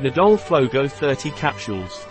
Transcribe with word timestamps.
Nodol 0.00 0.36
Flogo 0.36 0.90
30 0.90 1.30
capsules. 1.30 2.04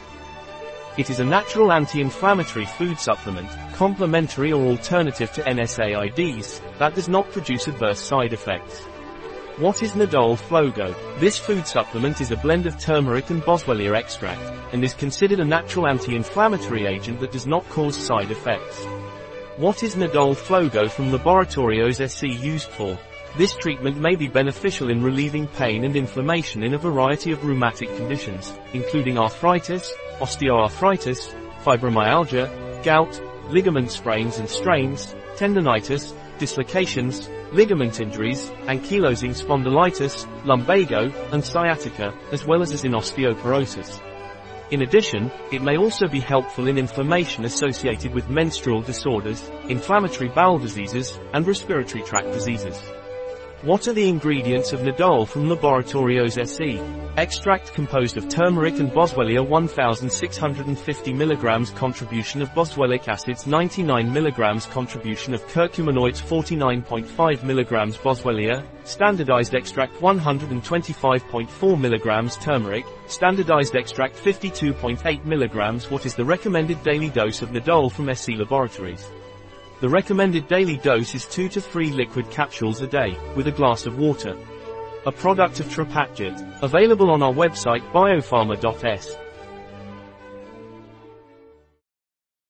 It 0.97 1.09
is 1.09 1.19
a 1.19 1.25
natural 1.25 1.73
anti-inflammatory 1.73 2.65
food 2.65 2.97
supplement, 2.97 3.49
complementary 3.73 4.53
or 4.53 4.63
alternative 4.67 5.33
to 5.33 5.41
NSAIDs, 5.41 6.61
that 6.77 6.95
does 6.95 7.09
not 7.09 7.29
produce 7.31 7.67
adverse 7.67 7.99
side 7.99 8.31
effects. 8.31 8.85
What 9.57 9.83
is 9.83 9.91
Nodol 9.91 10.37
Flogo? 10.37 10.95
This 11.19 11.37
food 11.37 11.67
supplement 11.67 12.21
is 12.21 12.31
a 12.31 12.37
blend 12.37 12.67
of 12.67 12.79
turmeric 12.79 13.29
and 13.31 13.43
boswellia 13.43 13.97
extract, 13.97 14.41
and 14.71 14.81
is 14.81 14.93
considered 14.93 15.41
a 15.41 15.45
natural 15.45 15.85
anti-inflammatory 15.85 16.85
agent 16.85 17.19
that 17.19 17.33
does 17.33 17.47
not 17.47 17.67
cause 17.67 17.97
side 17.97 18.31
effects. 18.31 18.85
What 19.57 19.83
is 19.83 19.95
Nodol 19.95 20.37
Flogo 20.37 20.89
from 20.89 21.11
Laboratorios 21.11 21.99
SC 22.09 22.41
used 22.41 22.69
for? 22.69 22.97
This 23.35 23.55
treatment 23.55 23.97
may 23.97 24.15
be 24.15 24.27
beneficial 24.27 24.91
in 24.91 25.01
relieving 25.01 25.47
pain 25.47 25.85
and 25.85 25.95
inflammation 25.95 26.61
in 26.61 26.75
a 26.75 26.77
variety 26.77 27.31
of 27.31 27.43
rheumatic 27.43 27.89
conditions, 27.97 28.53
including 28.73 29.17
arthritis, 29.17 29.91
osteoarthritis, 30.19 31.33
fibromyalgia, 31.63 32.83
gout, 32.83 33.19
ligament 33.49 33.89
sprains 33.89 34.37
and 34.37 34.47
strains, 34.47 35.15
tendonitis, 35.35 36.13
dislocations, 36.37 37.27
ligament 37.51 37.99
injuries, 37.99 38.51
ankylosing 38.67 39.33
spondylitis, 39.33 40.27
lumbago, 40.45 41.11
and 41.31 41.43
sciatica, 41.43 42.13
as 42.31 42.45
well 42.45 42.61
as 42.61 42.71
as 42.71 42.83
in 42.83 42.91
osteoporosis. 42.91 43.99
In 44.69 44.83
addition, 44.83 45.31
it 45.51 45.63
may 45.63 45.75
also 45.75 46.07
be 46.07 46.19
helpful 46.19 46.67
in 46.67 46.77
inflammation 46.77 47.45
associated 47.45 48.13
with 48.13 48.29
menstrual 48.29 48.83
disorders, 48.83 49.49
inflammatory 49.69 50.29
bowel 50.29 50.59
diseases, 50.59 51.19
and 51.33 51.47
respiratory 51.47 52.03
tract 52.03 52.31
diseases. 52.31 52.79
What 53.63 53.87
are 53.87 53.93
the 53.93 54.09
ingredients 54.09 54.73
of 54.73 54.81
Nodol 54.81 55.25
from 55.25 55.47
Laboratorios 55.47 56.37
SE? 56.37 56.81
Extract 57.15 57.73
composed 57.73 58.17
of 58.17 58.27
turmeric 58.27 58.77
and 58.79 58.91
boswellia 58.91 59.41
1650 59.41 61.13
mg 61.13 61.73
contribution 61.73 62.41
of 62.41 62.49
boswellic 62.49 63.07
acids 63.07 63.47
99 63.47 64.11
mg 64.11 64.69
contribution 64.69 65.33
of 65.33 65.47
curcuminoids 65.47 66.21
49.5 66.21 67.05
mg 67.37 67.97
boswellia, 67.99 68.65
standardized 68.83 69.55
extract 69.55 69.93
125.4 70.01 71.47
mg 71.47 72.41
turmeric, 72.41 72.85
standardized 73.07 73.75
extract 73.75 74.17
52.8 74.17 75.23
mg 75.23 75.89
What 75.89 76.05
is 76.05 76.15
the 76.15 76.25
recommended 76.25 76.83
daily 76.83 77.09
dose 77.09 77.41
of 77.41 77.51
Nodol 77.51 77.89
from 77.89 78.09
SE 78.09 78.35
Laboratories? 78.35 79.09
The 79.83 79.89
recommended 79.89 80.47
daily 80.47 80.77
dose 80.77 81.13
is 81.13 81.25
2 81.25 81.49
to 81.49 81.59
3 81.59 81.91
liquid 81.91 82.31
capsules 82.31 82.79
a 82.79 82.87
day, 82.87 83.17
with 83.35 83.47
a 83.47 83.51
glass 83.51 83.85
of 83.85 83.97
water. 83.97 84.37
A 85.05 85.11
product 85.11 85.59
of 85.59 85.65
Trepatdiet, 85.65 86.63
available 86.63 87.11
on 87.11 87.21
our 87.21 87.33
website 87.33 87.81
biopharma.s. 87.91 89.17